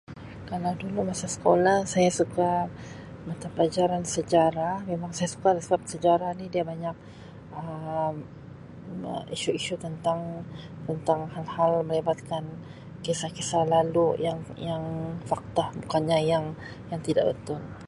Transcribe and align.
Kalau 0.49 0.71
dulu 0.81 0.99
masa 1.09 1.27
sekolah 1.35 1.77
saya 1.93 2.09
suka 2.19 2.49
mata 3.27 3.47
pelajaran 3.55 4.03
sejarah 4.15 4.75
memang 4.91 5.11
saya 5.17 5.29
suka 5.35 5.47
lah 5.55 5.63
sebab 5.65 5.81
sejarah 5.93 6.31
ni 6.39 6.45
dia 6.53 6.63
banyak 6.71 6.95
Um 7.61 8.15
isu-isu 9.35 9.73
tentang-tentang 9.85 11.21
hal-hal 11.35 11.71
melibatkan 11.89 12.43
kisah-kisah 13.05 13.63
lalu 13.75 14.05
yang-yang 14.27 14.83
fakta 15.29 15.65
bukannya 15.81 16.17
yang-yang 16.33 17.01
tidak 17.07 17.25
betul. 17.31 17.61